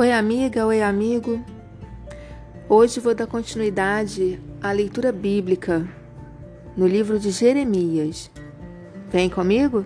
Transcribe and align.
Oi, 0.00 0.12
amiga, 0.12 0.64
oi, 0.64 0.80
amigo. 0.80 1.44
Hoje 2.68 3.00
vou 3.00 3.16
dar 3.16 3.26
continuidade 3.26 4.40
à 4.62 4.70
leitura 4.70 5.10
bíblica 5.10 5.88
no 6.76 6.86
livro 6.86 7.18
de 7.18 7.32
Jeremias. 7.32 8.30
Vem 9.10 9.28
comigo? 9.28 9.84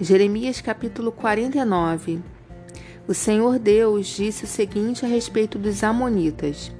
Jeremias 0.00 0.62
capítulo 0.62 1.12
49. 1.12 2.22
O 3.06 3.12
Senhor 3.12 3.58
Deus 3.58 4.06
disse 4.06 4.44
o 4.44 4.48
seguinte 4.48 5.04
a 5.04 5.08
respeito 5.08 5.58
dos 5.58 5.84
Amonitas: 5.84 6.72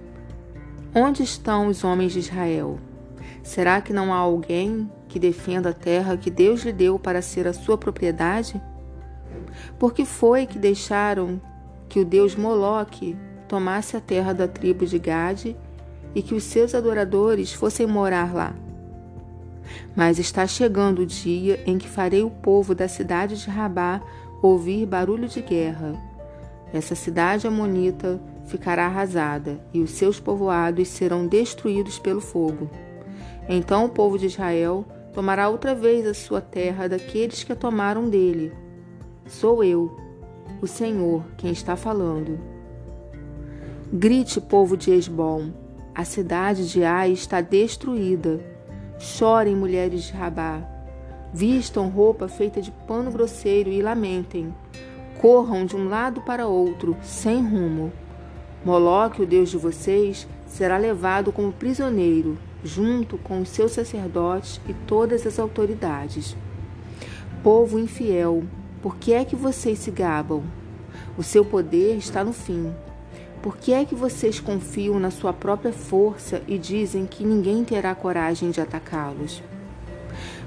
Onde 0.95 1.23
estão 1.23 1.67
os 1.67 1.85
homens 1.85 2.15
de 2.15 2.21
Israel? 2.21 2.81
Será 3.43 3.83
que 3.83 3.93
não 3.93 4.11
há 4.11 4.17
alguém 4.17 4.91
que 5.07 5.19
defenda 5.19 5.69
a 5.69 5.75
terra 5.75 6.17
que 6.17 6.31
Deus 6.31 6.63
lhe 6.63 6.73
deu 6.73 6.99
para 6.99 7.21
ser 7.21 7.47
a 7.47 7.53
sua 7.53 7.77
propriedade? 7.77 8.59
Por 9.79 9.93
que 9.93 10.05
foi 10.05 10.47
que 10.47 10.59
deixaram 10.59 11.41
que 11.89 12.01
o 12.01 12.05
deus 12.05 12.35
Moloque 12.35 13.17
tomasse 13.49 13.97
a 13.97 14.01
terra 14.01 14.33
da 14.33 14.49
tribo 14.49 14.87
de 14.87 14.99
Gade 14.99 15.57
e 16.15 16.23
que 16.23 16.35
os 16.35 16.45
seus 16.45 16.75
adoradores 16.75 17.53
fossem 17.53 17.87
morar 17.87 18.35
lá? 18.35 18.55
Mas 19.95 20.19
está 20.19 20.47
chegando 20.47 21.01
o 21.01 21.07
dia 21.07 21.63
em 21.67 21.79
que 21.79 21.89
farei 21.89 22.23
o 22.23 22.31
povo 22.31 22.75
da 22.75 22.89
cidade 22.89 23.41
de 23.41 23.51
Rabá 23.51 24.01
ouvir 24.43 24.87
barulho 24.87 25.29
de 25.29 25.41
guerra. 25.41 25.95
Essa 26.73 26.95
cidade 26.95 27.47
amonita 27.47 28.21
ficará 28.47 28.87
arrasada 28.87 29.61
e 29.73 29.81
os 29.81 29.91
seus 29.91 30.19
povoados 30.19 30.89
serão 30.89 31.27
destruídos 31.27 31.99
pelo 31.99 32.21
fogo. 32.21 32.71
Então 33.49 33.85
o 33.85 33.89
povo 33.89 34.19
de 34.19 34.27
Israel 34.27 34.85
tomará 35.13 35.49
outra 35.49 35.75
vez 35.75 36.07
a 36.07 36.15
sua 36.15 36.41
terra 36.41 36.89
daqueles 36.89 37.45
que 37.45 37.53
a 37.53 37.57
tomaram 37.57 38.09
dele. 38.09 38.53
Sou 39.27 39.63
eu, 39.63 39.97
o 40.61 40.67
Senhor, 40.67 41.23
quem 41.37 41.53
está 41.53 41.77
falando. 41.77 42.39
Grite, 43.93 44.41
povo 44.41 44.77
de 44.77 44.91
Esbom, 44.91 45.53
a 45.95 46.05
cidade 46.05 46.69
de 46.69 46.83
Ai 46.83 47.13
está 47.13 47.41
destruída. 47.41 48.41
Chorem, 48.99 49.55
mulheres 49.55 50.05
de 50.05 50.13
Rabá. 50.13 50.63
Vistam 51.33 51.89
roupa 51.89 52.29
feita 52.29 52.61
de 52.61 52.71
pano 52.87 53.11
grosseiro 53.11 53.71
e 53.71 53.81
lamentem. 53.81 54.55
Corram 55.21 55.65
de 55.65 55.77
um 55.77 55.89
lado 55.89 56.21
para 56.23 56.47
outro, 56.47 56.97
sem 57.03 57.43
rumo. 57.43 57.93
Moloque, 58.65 59.23
o 59.23 59.27
Deus 59.27 59.51
de 59.51 59.57
vocês, 59.57 60.27
será 60.47 60.77
levado 60.79 61.33
como 61.33 61.53
prisioneiro, 61.53 62.39
junto 62.65 63.19
com 63.19 63.41
os 63.41 63.49
seus 63.49 63.73
sacerdotes 63.73 64.61
e 64.69 64.75
todas 64.87 65.27
as 65.27 65.39
autoridades. 65.39 66.37
Povo 67.43 67.79
infiel, 67.79 68.45
por 68.83 68.97
que 68.97 69.13
é 69.13 69.25
que 69.25 69.37
vocês 69.37 69.79
se 69.79 69.93
gabam? 69.93 70.43
O 71.17 71.23
seu 71.23 71.45
poder 71.45 71.97
está 71.97 72.25
no 72.25 72.33
fim. 72.33 72.75
Por 73.41 73.57
que 73.57 73.73
é 73.73 73.85
que 73.85 73.95
vocês 73.95 74.41
confiam 74.41 74.99
na 74.99 75.13
sua 75.13 75.33
própria 75.33 75.73
força 75.73 76.43
e 76.49 76.59
dizem 76.59 77.07
que 77.07 77.25
ninguém 77.25 77.63
terá 77.63 77.95
coragem 77.95 78.51
de 78.51 78.61
atacá-los? 78.61 79.41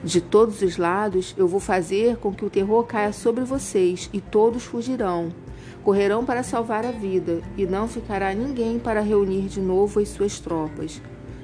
De 0.03 0.19
todos 0.19 0.61
os 0.61 0.75
lados 0.75 1.33
eu 1.37 1.47
vou 1.47 1.61
fazer 1.61 2.17
com 2.17 2.33
que 2.33 2.43
o 2.43 2.49
terror 2.49 2.83
caia 2.83 3.13
sobre 3.13 3.45
vocês 3.45 4.09
e 4.11 4.19
todos 4.19 4.63
fugirão. 4.63 5.33
Correrão 5.81 6.25
para 6.25 6.43
salvar 6.43 6.85
a 6.85 6.91
vida 6.91 7.41
e 7.55 7.65
não 7.65 7.87
ficará 7.87 8.33
ninguém 8.33 8.79
para 8.79 8.99
reunir 8.99 9.47
de 9.47 9.61
novo 9.61 10.01
as 10.01 10.09
suas 10.09 10.39
tropas. 10.41 11.01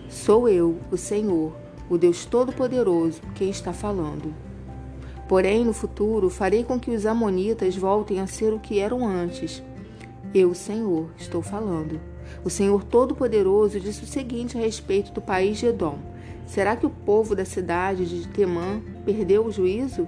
Sou 0.09 0.49
eu, 0.49 0.77
o 0.91 0.97
Senhor, 0.97 1.55
o 1.89 1.97
Deus 1.97 2.25
Todo-Poderoso, 2.25 3.21
quem 3.33 3.49
está 3.49 3.71
falando. 3.71 4.50
Porém, 5.31 5.63
no 5.63 5.71
futuro, 5.71 6.29
farei 6.29 6.61
com 6.61 6.77
que 6.77 6.91
os 6.91 7.05
Amonitas 7.05 7.73
voltem 7.77 8.19
a 8.19 8.27
ser 8.27 8.51
o 8.51 8.59
que 8.59 8.79
eram 8.79 9.07
antes. 9.07 9.63
Eu, 10.33 10.53
Senhor, 10.53 11.09
estou 11.17 11.41
falando. 11.41 12.01
O 12.43 12.49
Senhor 12.49 12.83
Todo-Poderoso 12.83 13.79
disse 13.79 14.03
o 14.03 14.05
seguinte 14.05 14.57
a 14.57 14.59
respeito 14.59 15.13
do 15.13 15.21
país 15.21 15.57
de 15.57 15.67
Edom: 15.67 15.99
Será 16.45 16.75
que 16.75 16.85
o 16.85 16.89
povo 16.89 17.33
da 17.33 17.45
cidade 17.45 18.05
de 18.05 18.27
Temã 18.27 18.81
perdeu 19.05 19.45
o 19.45 19.51
juízo? 19.53 20.05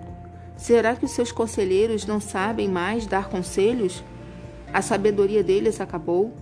Será 0.58 0.94
que 0.94 1.06
os 1.06 1.12
seus 1.12 1.32
conselheiros 1.32 2.06
não 2.06 2.20
sabem 2.20 2.68
mais 2.68 3.08
dar 3.08 3.30
conselhos? 3.30 4.04
A 4.74 4.82
sabedoria 4.82 5.42
deles 5.42 5.80
acabou? 5.80 6.34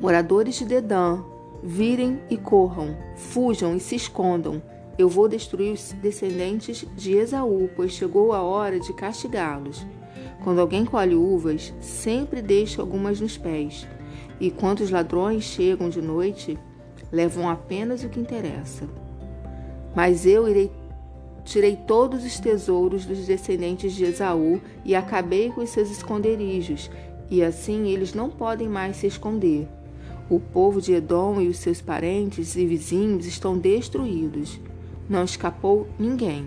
Moradores 0.00 0.54
de 0.54 0.66
Dedã, 0.66 1.18
virem 1.64 2.20
e 2.30 2.36
corram, 2.36 2.96
fujam 3.16 3.74
e 3.74 3.80
se 3.80 3.96
escondam 3.96 4.62
eu 5.00 5.08
vou 5.08 5.26
destruir 5.26 5.72
os 5.72 5.92
descendentes 5.92 6.86
de 6.94 7.12
Esaú, 7.12 7.70
pois 7.74 7.92
chegou 7.92 8.34
a 8.34 8.42
hora 8.42 8.78
de 8.78 8.92
castigá-los. 8.92 9.86
Quando 10.44 10.60
alguém 10.60 10.84
colhe 10.84 11.14
uvas, 11.14 11.72
sempre 11.80 12.42
deixa 12.42 12.82
algumas 12.82 13.18
nos 13.18 13.38
pés. 13.38 13.88
E 14.38 14.50
quando 14.50 14.80
os 14.80 14.90
ladrões 14.90 15.44
chegam 15.44 15.88
de 15.88 16.02
noite, 16.02 16.58
levam 17.10 17.48
apenas 17.48 18.04
o 18.04 18.10
que 18.10 18.20
interessa. 18.20 18.86
Mas 19.96 20.26
eu 20.26 20.46
irei 20.46 20.70
tirei 21.44 21.74
todos 21.74 22.22
os 22.22 22.38
tesouros 22.38 23.06
dos 23.06 23.26
descendentes 23.26 23.94
de 23.94 24.04
Esaú 24.04 24.60
e 24.84 24.94
acabei 24.94 25.48
com 25.50 25.62
os 25.62 25.70
seus 25.70 25.90
esconderijos, 25.90 26.90
e 27.30 27.42
assim 27.42 27.88
eles 27.88 28.12
não 28.12 28.28
podem 28.28 28.68
mais 28.68 28.96
se 28.96 29.06
esconder. 29.06 29.66
O 30.28 30.38
povo 30.38 30.80
de 30.80 30.92
Edom 30.92 31.40
e 31.40 31.48
os 31.48 31.56
seus 31.56 31.80
parentes 31.80 32.54
e 32.54 32.66
vizinhos 32.66 33.24
estão 33.24 33.58
destruídos. 33.58 34.60
Não 35.10 35.24
escapou 35.24 35.88
ninguém. 35.98 36.46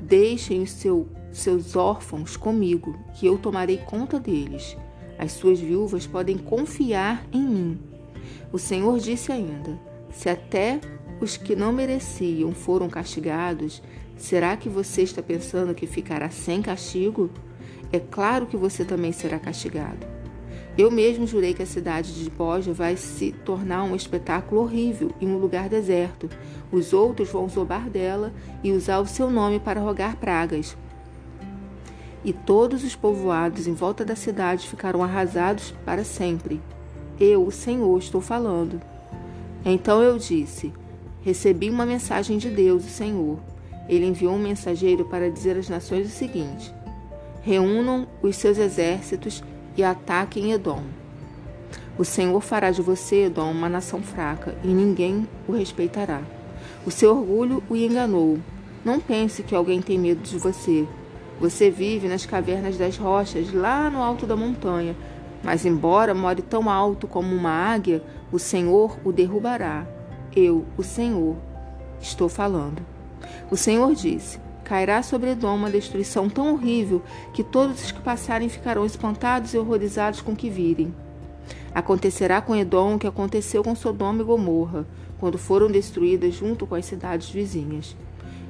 Deixem 0.00 0.62
os 0.62 0.70
seu, 0.70 1.06
seus 1.30 1.76
órfãos 1.76 2.34
comigo, 2.34 2.98
que 3.14 3.26
eu 3.26 3.36
tomarei 3.36 3.76
conta 3.76 4.18
deles. 4.18 4.74
As 5.18 5.32
suas 5.32 5.60
viúvas 5.60 6.06
podem 6.06 6.38
confiar 6.38 7.26
em 7.30 7.42
mim. 7.42 7.78
O 8.50 8.58
Senhor 8.58 8.98
disse 8.98 9.30
ainda: 9.30 9.78
Se 10.10 10.30
até 10.30 10.80
os 11.20 11.36
que 11.36 11.54
não 11.54 11.70
mereciam 11.70 12.52
foram 12.52 12.88
castigados, 12.88 13.82
será 14.16 14.56
que 14.56 14.70
você 14.70 15.02
está 15.02 15.22
pensando 15.22 15.74
que 15.74 15.86
ficará 15.86 16.30
sem 16.30 16.62
castigo? 16.62 17.28
É 17.92 18.00
claro 18.00 18.46
que 18.46 18.56
você 18.56 18.82
também 18.82 19.12
será 19.12 19.38
castigado. 19.38 20.06
Eu 20.78 20.92
mesmo 20.92 21.26
jurei 21.26 21.54
que 21.54 21.62
a 21.62 21.66
cidade 21.66 22.14
de 22.14 22.30
Boja 22.30 22.72
vai 22.72 22.96
se 22.96 23.32
tornar 23.44 23.82
um 23.82 23.96
espetáculo 23.96 24.60
horrível 24.60 25.10
em 25.20 25.26
um 25.26 25.36
lugar 25.36 25.68
deserto. 25.68 26.30
Os 26.70 26.92
outros 26.92 27.30
vão 27.30 27.48
zombar 27.48 27.90
dela 27.90 28.32
e 28.62 28.70
usar 28.70 29.00
o 29.00 29.06
seu 29.06 29.28
nome 29.28 29.58
para 29.58 29.80
rogar 29.80 30.16
pragas. 30.18 30.76
E 32.24 32.32
todos 32.32 32.84
os 32.84 32.94
povoados 32.94 33.66
em 33.66 33.74
volta 33.74 34.04
da 34.04 34.14
cidade 34.14 34.68
ficarão 34.68 35.02
arrasados 35.02 35.74
para 35.84 36.04
sempre. 36.04 36.60
Eu, 37.18 37.44
o 37.44 37.50
Senhor, 37.50 37.98
estou 37.98 38.20
falando. 38.20 38.80
Então 39.64 40.00
eu 40.00 40.16
disse: 40.16 40.72
Recebi 41.22 41.70
uma 41.70 41.84
mensagem 41.84 42.38
de 42.38 42.50
Deus, 42.50 42.84
o 42.84 42.88
Senhor. 42.88 43.40
Ele 43.88 44.06
enviou 44.06 44.34
um 44.34 44.38
mensageiro 44.38 45.04
para 45.06 45.28
dizer 45.28 45.56
às 45.56 45.68
nações 45.68 46.06
o 46.06 46.16
seguinte: 46.16 46.72
Reúnam 47.42 48.06
os 48.22 48.36
seus 48.36 48.58
exércitos 48.58 49.42
e 49.78 49.84
ataquem 49.84 50.50
Edom. 50.50 50.82
O 51.96 52.04
Senhor 52.04 52.40
fará 52.40 52.72
de 52.72 52.82
você, 52.82 53.26
Edom, 53.26 53.50
uma 53.52 53.68
nação 53.68 54.02
fraca, 54.02 54.56
e 54.64 54.66
ninguém 54.66 55.26
o 55.46 55.52
respeitará. 55.52 56.20
O 56.84 56.90
seu 56.90 57.16
orgulho 57.16 57.62
o 57.70 57.76
enganou. 57.76 58.38
Não 58.84 58.98
pense 58.98 59.44
que 59.44 59.54
alguém 59.54 59.80
tem 59.80 59.96
medo 59.96 60.20
de 60.20 60.36
você. 60.36 60.86
Você 61.40 61.70
vive 61.70 62.08
nas 62.08 62.26
cavernas 62.26 62.76
das 62.76 62.96
rochas, 62.96 63.52
lá 63.52 63.88
no 63.88 64.02
alto 64.02 64.26
da 64.26 64.34
montanha. 64.34 64.96
Mas, 65.44 65.64
embora 65.64 66.12
more 66.12 66.42
tão 66.42 66.68
alto 66.68 67.06
como 67.06 67.32
uma 67.32 67.50
águia, 67.50 68.02
o 68.32 68.38
Senhor 68.38 68.98
o 69.04 69.12
derrubará. 69.12 69.86
Eu, 70.34 70.64
o 70.76 70.82
Senhor, 70.82 71.36
estou 72.00 72.28
falando. 72.28 72.82
O 73.48 73.56
Senhor 73.56 73.94
disse: 73.94 74.40
Cairá 74.68 75.02
sobre 75.02 75.30
Edom 75.30 75.56
uma 75.56 75.70
destruição 75.70 76.28
tão 76.28 76.52
horrível 76.52 77.02
que 77.32 77.42
todos 77.42 77.82
os 77.82 77.90
que 77.90 78.02
passarem 78.02 78.50
ficarão 78.50 78.84
espantados 78.84 79.54
e 79.54 79.58
horrorizados 79.58 80.20
com 80.20 80.32
o 80.32 80.36
que 80.36 80.50
virem. 80.50 80.94
Acontecerá 81.74 82.42
com 82.42 82.54
Edom 82.54 82.96
o 82.96 82.98
que 82.98 83.06
aconteceu 83.06 83.64
com 83.64 83.74
Sodoma 83.74 84.20
e 84.20 84.24
Gomorra, 84.26 84.86
quando 85.18 85.38
foram 85.38 85.68
destruídas 85.68 86.34
junto 86.34 86.66
com 86.66 86.74
as 86.74 86.84
cidades 86.84 87.30
vizinhas. 87.30 87.96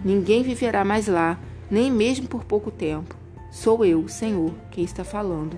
Ninguém 0.05 0.43
viverá 0.43 0.85
mais 0.85 1.07
lá, 1.07 1.39
nem 1.71 1.89
mesmo 1.89 2.27
por 2.27 2.43
pouco 2.43 2.73
tempo. 2.73 3.15
Sou 3.53 3.85
eu, 3.85 4.09
Senhor, 4.09 4.53
quem 4.73 4.83
está 4.83 5.05
falando. 5.05 5.57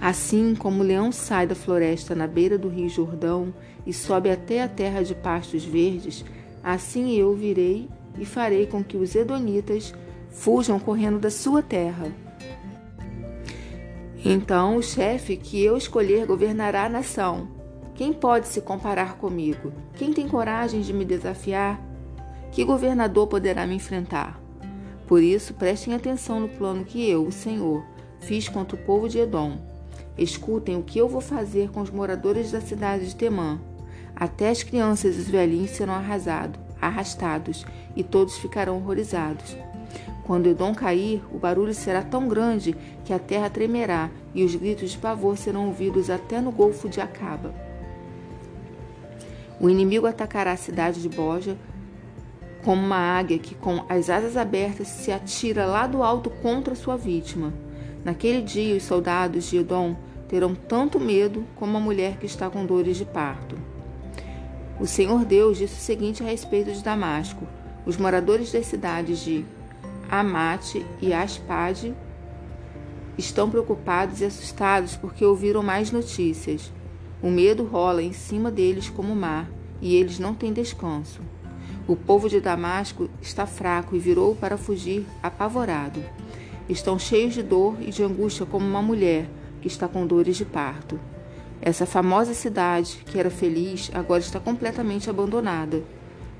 Assim 0.00 0.54
como 0.54 0.84
o 0.84 0.86
leão 0.86 1.10
sai 1.10 1.44
da 1.44 1.56
floresta 1.56 2.14
na 2.14 2.28
beira 2.28 2.56
do 2.56 2.68
rio 2.68 2.88
Jordão 2.88 3.52
e 3.84 3.92
sobe 3.92 4.30
até 4.30 4.62
a 4.62 4.68
terra 4.68 5.02
de 5.02 5.14
pastos 5.14 5.64
verdes, 5.64 6.24
assim 6.62 7.16
eu 7.16 7.34
virei 7.34 7.88
e 8.18 8.24
farei 8.24 8.66
com 8.66 8.82
que 8.82 8.96
os 8.96 9.14
Edonitas 9.14 9.94
fujam 10.30 10.78
correndo 10.78 11.18
da 11.18 11.30
sua 11.30 11.62
terra. 11.62 12.12
Então 14.24 14.76
o 14.76 14.82
chefe 14.82 15.36
que 15.36 15.62
eu 15.62 15.76
escolher 15.76 16.26
governará 16.26 16.84
a 16.84 16.88
nação. 16.88 17.48
Quem 17.94 18.12
pode 18.12 18.48
se 18.48 18.60
comparar 18.60 19.16
comigo? 19.16 19.72
Quem 19.94 20.12
tem 20.12 20.28
coragem 20.28 20.80
de 20.80 20.92
me 20.92 21.04
desafiar? 21.04 21.80
Que 22.52 22.64
governador 22.64 23.26
poderá 23.26 23.66
me 23.66 23.76
enfrentar? 23.76 24.40
Por 25.06 25.22
isso, 25.22 25.54
prestem 25.54 25.94
atenção 25.94 26.40
no 26.40 26.48
plano 26.48 26.84
que 26.84 27.08
eu, 27.08 27.24
o 27.24 27.32
Senhor, 27.32 27.84
fiz 28.20 28.48
contra 28.48 28.76
o 28.76 28.82
povo 28.82 29.08
de 29.08 29.18
Edom. 29.18 29.56
Escutem 30.18 30.76
o 30.76 30.82
que 30.82 30.98
eu 30.98 31.08
vou 31.08 31.20
fazer 31.20 31.70
com 31.70 31.80
os 31.80 31.90
moradores 31.90 32.50
da 32.50 32.60
cidade 32.60 33.06
de 33.06 33.14
Temã. 33.14 33.60
Até 34.14 34.50
as 34.50 34.62
crianças 34.62 35.16
e 35.16 35.20
os 35.20 35.28
velhinhos 35.28 35.70
serão 35.70 35.94
arrasados, 35.94 36.58
arrastados, 36.80 37.64
e 37.94 38.02
todos 38.02 38.38
ficarão 38.38 38.76
horrorizados. 38.76 39.56
Quando 40.24 40.48
Edom 40.48 40.74
cair, 40.74 41.22
o 41.32 41.38
barulho 41.38 41.72
será 41.72 42.02
tão 42.02 42.26
grande 42.26 42.76
que 43.04 43.12
a 43.12 43.18
terra 43.18 43.48
tremerá 43.48 44.10
e 44.34 44.44
os 44.44 44.54
gritos 44.54 44.90
de 44.90 44.98
pavor 44.98 45.38
serão 45.38 45.66
ouvidos 45.66 46.10
até 46.10 46.40
no 46.40 46.50
golfo 46.50 46.88
de 46.88 47.00
Acaba. 47.00 47.54
O 49.60 49.70
inimigo 49.70 50.06
atacará 50.06 50.52
a 50.52 50.56
cidade 50.56 51.00
de 51.00 51.08
Boja 51.08 51.56
como 52.64 52.84
uma 52.84 52.96
águia 52.96 53.38
que, 53.38 53.54
com 53.54 53.84
as 53.88 54.10
asas 54.10 54.36
abertas, 54.36 54.88
se 54.88 55.12
atira 55.12 55.64
lá 55.64 55.86
do 55.86 56.02
alto 56.02 56.28
contra 56.28 56.74
sua 56.74 56.96
vítima. 56.96 57.54
Naquele 58.04 58.42
dia, 58.42 58.76
os 58.76 58.82
soldados 58.82 59.44
de 59.44 59.58
Edom 59.58 59.94
terão 60.28 60.54
tanto 60.54 60.98
medo 60.98 61.44
como 61.54 61.76
a 61.76 61.80
mulher 61.80 62.18
que 62.18 62.26
está 62.26 62.50
com 62.50 62.66
dores 62.66 62.96
de 62.96 63.04
parto. 63.04 63.56
O 64.78 64.86
Senhor 64.86 65.24
Deus 65.24 65.56
disse 65.56 65.74
o 65.74 65.82
seguinte 65.82 66.22
a 66.22 66.26
respeito 66.26 66.70
de 66.70 66.82
Damasco: 66.82 67.46
Os 67.86 67.96
moradores 67.96 68.52
das 68.52 68.66
cidades 68.66 69.20
de 69.20 69.44
Amate 70.10 70.84
e 71.00 71.14
Aspade 71.14 71.94
estão 73.16 73.48
preocupados 73.48 74.20
e 74.20 74.26
assustados 74.26 74.94
porque 74.94 75.24
ouviram 75.24 75.62
mais 75.62 75.90
notícias. 75.90 76.70
O 77.22 77.30
medo 77.30 77.64
rola 77.64 78.02
em 78.02 78.12
cima 78.12 78.50
deles 78.50 78.90
como 78.90 79.14
o 79.14 79.16
mar, 79.16 79.48
e 79.80 79.96
eles 79.96 80.18
não 80.18 80.34
têm 80.34 80.52
descanso. 80.52 81.22
O 81.88 81.96
povo 81.96 82.28
de 82.28 82.40
Damasco 82.40 83.08
está 83.22 83.46
fraco 83.46 83.96
e 83.96 83.98
virou 83.98 84.34
para 84.34 84.58
fugir 84.58 85.06
apavorado. 85.22 86.02
Estão 86.68 86.98
cheios 86.98 87.32
de 87.32 87.42
dor 87.42 87.76
e 87.80 87.90
de 87.90 88.02
angústia 88.02 88.44
como 88.44 88.66
uma 88.66 88.82
mulher 88.82 89.26
que 89.62 89.68
está 89.68 89.88
com 89.88 90.06
dores 90.06 90.36
de 90.36 90.44
parto. 90.44 91.00
Essa 91.60 91.86
famosa 91.86 92.34
cidade, 92.34 93.02
que 93.06 93.18
era 93.18 93.30
feliz, 93.30 93.90
agora 93.94 94.20
está 94.20 94.38
completamente 94.38 95.10
abandonada. 95.10 95.82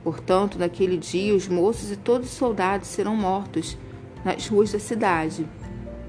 Portanto, 0.04 0.58
naquele 0.58 0.96
dia, 0.96 1.34
os 1.34 1.48
moços 1.48 1.90
e 1.90 1.96
todos 1.96 2.28
os 2.28 2.34
soldados 2.36 2.88
serão 2.88 3.16
mortos 3.16 3.76
nas 4.24 4.46
ruas 4.46 4.72
da 4.72 4.78
cidade. 4.78 5.46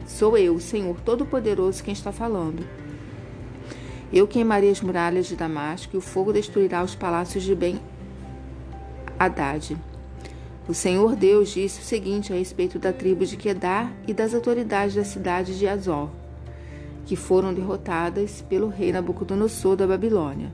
Sou 0.06 0.38
eu, 0.38 0.56
o 0.56 0.60
Senhor 0.60 1.00
Todo-Poderoso, 1.02 1.84
quem 1.84 1.94
está 1.94 2.12
falando. 2.12 2.64
Eu 4.12 4.28
queimarei 4.28 4.72
as 4.72 4.82
muralhas 4.82 5.26
de 5.26 5.36
Damasco 5.36 5.96
e 5.96 5.98
o 5.98 6.02
fogo 6.02 6.32
destruirá 6.32 6.84
os 6.84 6.96
palácios 6.96 7.44
de 7.44 7.54
Ben 7.54 7.80
Haddad. 9.20 9.78
O 10.68 10.74
Senhor 10.74 11.16
Deus 11.16 11.50
disse 11.50 11.80
o 11.80 11.84
seguinte 11.84 12.32
a 12.32 12.36
respeito 12.36 12.78
da 12.78 12.94
tribo 12.94 13.26
de 13.26 13.36
Quedar 13.36 13.92
e 14.08 14.14
das 14.14 14.34
autoridades 14.34 14.96
da 14.96 15.04
cidade 15.04 15.58
de 15.58 15.68
Azor, 15.68 16.10
que 17.08 17.16
foram 17.16 17.54
derrotadas 17.54 18.44
pelo 18.50 18.68
rei 18.68 18.92
Nabucodonosor 18.92 19.78
da 19.78 19.88
Babilônia. 19.88 20.54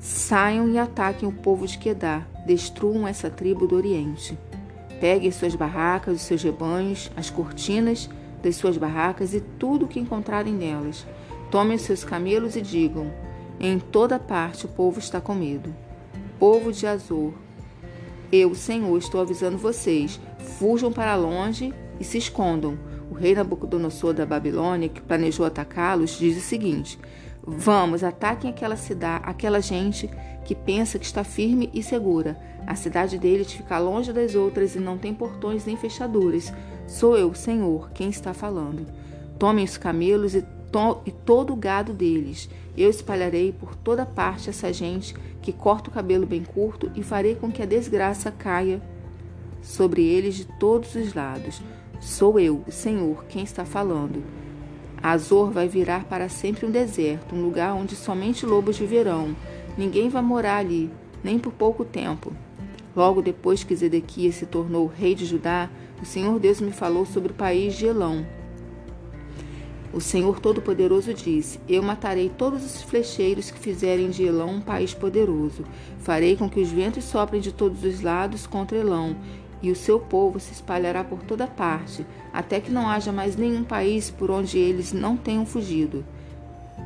Saiam 0.00 0.68
e 0.68 0.76
ataquem 0.76 1.28
o 1.28 1.32
povo 1.32 1.68
de 1.68 1.78
Quedar, 1.78 2.28
destruam 2.44 3.06
essa 3.06 3.30
tribo 3.30 3.64
do 3.68 3.76
Oriente. 3.76 4.36
Peguem 5.00 5.30
suas 5.30 5.54
barracas, 5.54 6.16
os 6.16 6.22
seus 6.22 6.42
rebanhos, 6.42 7.12
as 7.16 7.30
cortinas 7.30 8.10
das 8.42 8.56
suas 8.56 8.76
barracas 8.76 9.34
e 9.34 9.40
tudo 9.40 9.84
o 9.84 9.88
que 9.88 10.00
encontrarem 10.00 10.52
nelas. 10.52 11.06
Tomem 11.48 11.78
seus 11.78 12.02
camelos 12.02 12.56
e 12.56 12.60
digam: 12.60 13.12
Em 13.60 13.78
toda 13.78 14.18
parte 14.18 14.66
o 14.66 14.68
povo 14.68 14.98
está 14.98 15.20
com 15.20 15.34
medo. 15.34 15.72
Povo 16.40 16.72
de 16.72 16.88
Azor, 16.88 17.32
eu, 18.32 18.52
Senhor, 18.52 18.98
estou 18.98 19.20
avisando 19.20 19.56
vocês: 19.56 20.20
fujam 20.58 20.92
para 20.92 21.14
longe 21.14 21.72
e 22.00 22.04
se 22.04 22.18
escondam. 22.18 22.76
O 23.10 23.14
rei 23.14 23.34
Nabucodonosor 23.34 24.14
da 24.14 24.24
Babilônia, 24.26 24.88
que 24.88 25.00
planejou 25.00 25.46
atacá-los, 25.46 26.18
diz 26.18 26.36
o 26.36 26.40
seguinte: 26.40 26.98
Vamos, 27.46 28.02
ataquem 28.02 28.50
aquela 28.50 28.76
cidade, 28.76 29.24
aquela 29.26 29.60
gente 29.60 30.08
que 30.44 30.54
pensa 30.54 30.98
que 30.98 31.04
está 31.04 31.22
firme 31.22 31.70
e 31.74 31.82
segura. 31.82 32.38
A 32.66 32.74
cidade 32.74 33.18
deles 33.18 33.52
fica 33.52 33.78
longe 33.78 34.12
das 34.12 34.34
outras 34.34 34.74
e 34.74 34.78
não 34.78 34.96
tem 34.96 35.12
portões 35.12 35.66
nem 35.66 35.76
fechaduras. 35.76 36.52
Sou 36.86 37.16
eu, 37.16 37.34
Senhor, 37.34 37.90
quem 37.90 38.08
está 38.08 38.32
falando. 38.32 38.86
Tomem 39.38 39.64
os 39.64 39.76
camelos 39.76 40.34
e, 40.34 40.42
to 40.72 41.02
e 41.04 41.10
todo 41.10 41.52
o 41.52 41.56
gado 41.56 41.92
deles. 41.92 42.48
Eu 42.76 42.88
espalharei 42.88 43.52
por 43.52 43.74
toda 43.76 44.06
parte 44.06 44.48
essa 44.48 44.72
gente 44.72 45.14
que 45.42 45.52
corta 45.52 45.90
o 45.90 45.92
cabelo 45.92 46.26
bem 46.26 46.42
curto 46.42 46.90
e 46.94 47.02
farei 47.02 47.34
com 47.34 47.52
que 47.52 47.62
a 47.62 47.66
desgraça 47.66 48.30
caia 48.30 48.80
sobre 49.62 50.02
eles 50.02 50.34
de 50.34 50.46
todos 50.58 50.94
os 50.94 51.12
lados. 51.12 51.60
Sou 52.04 52.38
eu, 52.38 52.62
o 52.68 52.70
Senhor, 52.70 53.24
quem 53.30 53.42
está 53.42 53.64
falando. 53.64 54.22
Azor 55.02 55.50
vai 55.50 55.66
virar 55.66 56.04
para 56.04 56.28
sempre 56.28 56.66
um 56.66 56.70
deserto, 56.70 57.34
um 57.34 57.42
lugar 57.42 57.74
onde 57.74 57.96
somente 57.96 58.44
lobos 58.44 58.78
viverão. 58.78 59.34
Ninguém 59.76 60.10
vai 60.10 60.20
morar 60.20 60.58
ali, 60.58 60.90
nem 61.24 61.38
por 61.38 61.54
pouco 61.54 61.82
tempo. 61.82 62.30
Logo 62.94 63.22
depois 63.22 63.64
que 63.64 63.74
Zedequias 63.74 64.34
se 64.34 64.44
tornou 64.44 64.86
rei 64.86 65.14
de 65.14 65.24
Judá, 65.24 65.70
o 66.00 66.04
Senhor 66.04 66.38
Deus 66.38 66.60
me 66.60 66.72
falou 66.72 67.06
sobre 67.06 67.32
o 67.32 67.34
país 67.34 67.74
de 67.74 67.86
Elão. 67.86 68.24
O 69.90 70.00
Senhor 70.00 70.40
Todo-Poderoso 70.40 71.14
disse: 71.14 71.58
Eu 71.66 71.82
matarei 71.82 72.28
todos 72.28 72.64
os 72.64 72.82
flecheiros 72.82 73.50
que 73.50 73.58
fizerem 73.58 74.10
de 74.10 74.24
Elão 74.24 74.56
um 74.56 74.60
país 74.60 74.92
poderoso. 74.92 75.64
Farei 76.00 76.36
com 76.36 76.50
que 76.50 76.60
os 76.60 76.68
ventos 76.68 77.04
soprem 77.04 77.40
de 77.40 77.50
todos 77.50 77.82
os 77.82 78.02
lados 78.02 78.46
contra 78.46 78.76
Elão, 78.76 79.16
e 79.62 79.70
o 79.70 79.76
seu 79.76 79.98
povo 79.98 80.38
se 80.38 80.52
espalhará 80.52 81.02
por 81.02 81.22
toda 81.22 81.46
parte, 81.46 82.06
até 82.32 82.60
que 82.60 82.70
não 82.70 82.88
haja 82.88 83.12
mais 83.12 83.36
nenhum 83.36 83.64
país 83.64 84.10
por 84.10 84.30
onde 84.30 84.58
eles 84.58 84.92
não 84.92 85.16
tenham 85.16 85.46
fugido. 85.46 86.04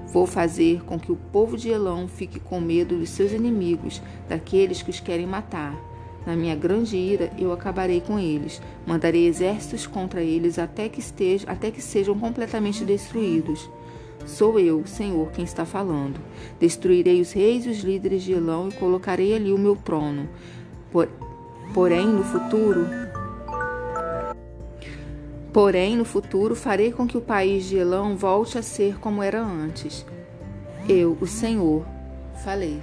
Vou 0.09 0.27
fazer 0.27 0.83
com 0.85 0.99
que 0.99 1.13
o 1.13 1.17
povo 1.17 1.57
de 1.57 1.69
Elão 1.69 2.09
fique 2.09 2.41
com 2.41 2.61
medo 2.61 2.97
dos 2.97 3.11
seus 3.11 3.33
inimigos, 3.33 4.01
daqueles 4.29 4.81
que 4.81 4.91
os 4.91 5.01
querem 5.01 5.27
matar. 5.27 5.77
Na 6.27 6.35
minha 6.37 6.55
grande 6.55 6.97
ira, 6.97 7.31
eu 7.39 7.53
acabarei 7.53 8.01
com 8.01 8.19
eles. 8.19 8.61
Mandarei 8.87 9.27
exércitos 9.27 9.87
contra 9.87 10.23
eles 10.23 10.59
até 10.59 10.89
que, 10.89 11.01
estejam, 11.01 11.51
até 11.51 11.71
que 11.71 11.81
sejam 11.81 12.19
completamente 12.19 12.85
destruídos. 12.85 13.69
Sou 14.27 14.59
eu, 14.59 14.87
Senhor, 14.87 15.31
quem 15.31 15.45
está 15.45 15.65
falando. 15.65 16.21
Destruirei 16.61 17.21
os 17.21 17.33
reis 17.33 17.65
e 17.65 17.71
os 17.71 17.79
líderes 17.79 18.23
de 18.23 18.33
Elão 18.33 18.69
e 18.69 18.73
colocarei 18.73 19.35
ali 19.35 19.53
o 19.53 19.59
meu 19.59 19.75
trono. 19.75 20.29
Por, 20.91 21.09
Porém, 21.75 22.07
no 22.07 22.25
futuro, 22.25 22.87
porém 25.53 25.97
no 25.97 26.05
futuro 26.05 26.57
farei 26.57 26.93
com 26.93 27.07
que 27.07 27.17
o 27.17 27.21
país 27.21 27.65
de 27.65 27.77
Elão 27.77 28.17
volte 28.17 28.59
a 28.59 28.63
ser 28.63 28.99
como 28.99 29.23
era 29.23 29.43
antes. 29.43 30.05
Eu, 30.89 31.17
o 31.21 31.27
Senhor, 31.27 31.85
falei. 32.43 32.81